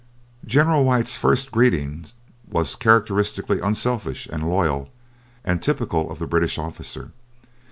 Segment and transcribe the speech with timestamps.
[0.47, 2.07] General White's first greeting
[2.49, 4.89] was characteristically unselfish and loyal,
[5.45, 7.11] and typical of the British officer.